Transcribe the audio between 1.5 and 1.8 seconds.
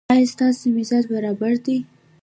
دی؟